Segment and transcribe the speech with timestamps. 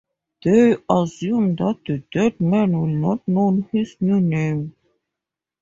[0.43, 4.73] They assume that the dead man will not know his new name.